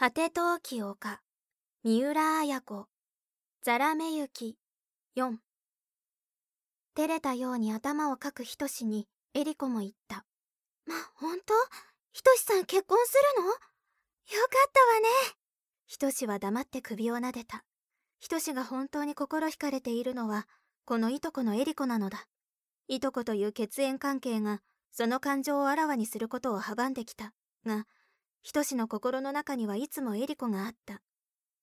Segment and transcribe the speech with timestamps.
[0.00, 1.20] 果て陶器丘
[1.84, 2.86] 三浦綾子。
[3.62, 4.56] ザラメ雪
[5.14, 5.36] 4
[6.96, 10.24] 照れたように頭をかくひとしにエリコも言った。
[10.86, 11.52] ま本当？
[12.12, 13.48] ひとしさん結婚するの？
[13.50, 13.58] よか
[14.68, 15.36] ったわね。
[15.86, 17.62] ひとしは黙って首を撫でた。
[18.20, 20.46] ひとしが本当に心惹かれているのは
[20.86, 22.24] このいとこのエリコなのだ。
[22.88, 24.62] いとこという血縁関係が
[24.92, 27.34] その感情をあらわにすることを阻んできた。
[27.66, 27.84] が
[28.42, 31.02] ひとしの心の中にはいつもエリコがあった。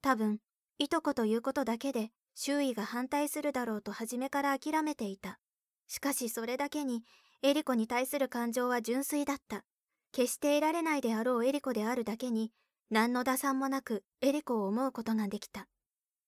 [0.02, 0.40] 多分
[0.78, 5.40] いとこということだけで周囲が反対するだろうと初めから諦めていた。
[5.88, 7.04] しかしそれだけに
[7.42, 9.64] エリコに対する感情は純粋だった。
[10.12, 12.52] 決して得られないであろうエリコであるだけに
[12.90, 15.68] 何の打算もなくエリコを思うことができた。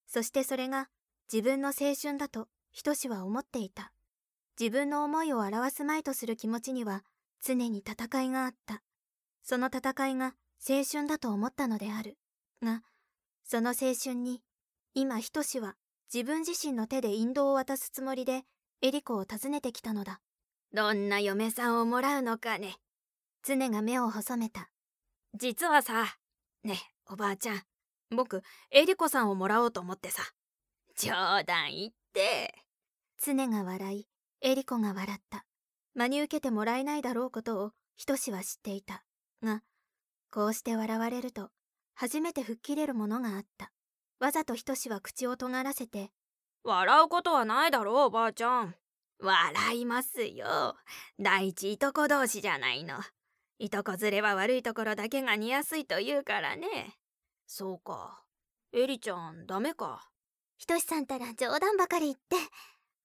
[0.08, 0.90] そしてそれが
[1.32, 3.92] 自分の青春だとひとしは思っていた。
[4.60, 7.04] 自分の思いを表すまいとする気持ちには
[7.42, 8.82] 常に戦いがあった。
[9.44, 10.36] その戦いが
[10.68, 12.18] 青春だと思ったのである。
[12.62, 12.84] が
[13.44, 14.42] その青春に
[14.94, 15.76] 今ひとしは
[16.14, 18.44] 自分自身の手で引導を渡すつもりで
[18.82, 20.22] エリコを訪ねてきたのだ。
[20.74, 22.76] どんな嫁さんをもらうのかね。
[23.44, 24.70] 常が目を細めた。
[25.36, 26.18] 実はさ
[26.64, 27.62] ねおばあちゃん。
[28.16, 30.24] 僕エリコさんをもらおうと思ってさ。
[30.98, 31.12] 冗
[31.46, 32.54] 談言って。
[33.22, 34.08] 常が笑い
[34.42, 35.46] エリコが笑った。
[35.96, 39.04] 真に受けてもらえないだろうことをひとしは知っていた。
[39.44, 39.62] が
[40.32, 41.50] こうして笑われると
[41.96, 43.72] 初めて吹っ切れるものがあった。
[44.20, 46.12] わざとひとしは口を尖らせて
[46.64, 48.76] 笑うことはないだろうおばあちゃん。
[49.20, 50.76] 笑いますよ。
[51.20, 52.96] 第一いとこ同士じゃないの。
[53.58, 56.98] いとこずれは悪いところだけが似やすいと言うからね。
[57.46, 58.24] そうか。
[58.72, 60.10] エリちゃんダメか。
[60.58, 62.36] ひとしさんたら冗談ばかり言って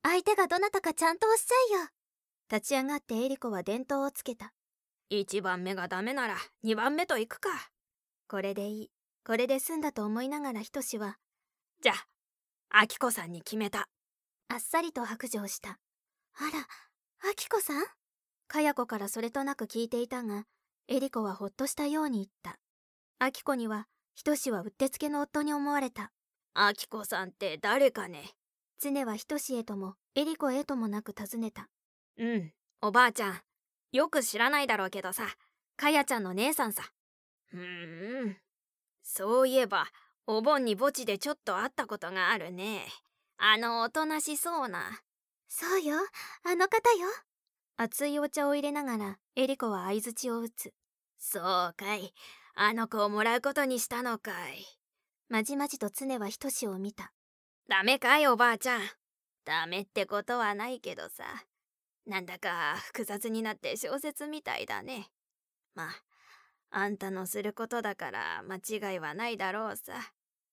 [0.02, 1.88] 相手がどなたかちゃんとおっしゃいよ。
[2.52, 4.52] 立ち上がってエリコは伝統をつけた。
[5.10, 7.50] 1番目がダメなら2番目と行くか。
[8.28, 8.90] これでいい。
[9.24, 11.18] これで済んだと思いながらひとしは
[11.82, 11.92] じゃ
[12.70, 13.88] あアキコさんに決めた。
[14.48, 15.70] あっさりと白状した。
[15.70, 16.44] あ
[17.22, 17.84] らアキコさん？
[18.48, 20.44] かや子からそれとなく聞いていたが
[20.88, 22.58] エリコはほっとしたように言った。
[23.18, 26.12] アキコにはひとしはうってつけの夫に思われた。
[26.52, 28.32] アキコさんって誰かね。
[28.80, 31.68] 常はひとしへともエリコへともなく尋ねた。
[32.18, 32.52] うん
[32.82, 33.40] おばあちゃん
[33.94, 35.22] よく知らないだろうけどさ。
[35.76, 36.82] かやちゃんの姉さんさ。
[37.46, 38.36] ふーん。
[39.04, 39.86] そういえば
[40.26, 42.80] お盆に墓地でちょっと会ったことがあるね。
[43.38, 44.80] あのおとなしそうな。
[45.46, 45.94] そうよ。
[46.42, 47.06] あの方よ。
[47.76, 50.74] 熱いお茶を入れながらエリコは相づちを打つ。
[51.16, 51.42] そう
[51.76, 52.12] かい。
[52.56, 54.66] あの子をもらうことにしたのかい。
[55.28, 57.12] まじまじと常はひとしを見た。
[57.68, 58.80] ダメかいおばあちゃん。
[59.44, 61.44] ダメってことはないけどさ
[62.06, 65.08] なんだか複雑になって小説みたいだね。
[65.74, 65.88] まあ
[66.70, 69.94] あんたのすることだから間違いはないだろうさ。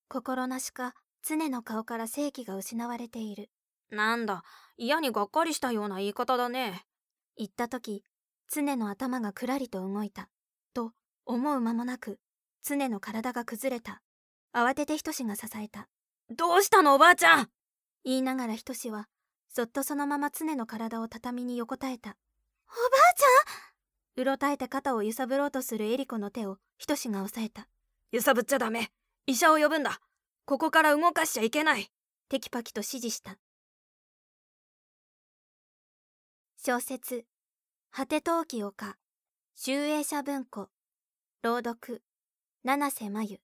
[0.07, 3.49] 心なしか常の顔から正気が失われている。
[3.89, 4.43] なんだ
[4.77, 6.85] 嫌にがっかりしたような言い方だね。
[7.37, 8.03] 言った時
[8.53, 10.29] 常の頭がくらりと動いた
[10.73, 10.91] と
[11.25, 12.19] 思う間もなく
[12.63, 14.01] 常の体が崩れた。
[14.53, 15.87] 慌ててひとしが支えた。
[16.29, 17.49] どうしたのおばあちゃん。
[18.03, 19.07] 言いながらひとしは
[19.53, 22.11] そっとそのまま常の体を畳に横たえた。
[22.11, 24.21] おばあちゃん！
[24.21, 27.67] うろたえて肩を揺さぶろうとするエリコの手をひとしが押さえた。
[28.11, 28.91] 揺さぶっちゃダメ。
[29.25, 29.99] 医者を呼ぶんだ。
[30.45, 31.91] ここから動かしちゃいけない。
[32.29, 33.37] テキパキと指示した。
[36.57, 37.25] 小説
[37.91, 38.95] 「果て陶器丘
[39.55, 40.69] 集英社文庫
[41.41, 42.03] 朗読
[42.63, 43.39] 七瀬真由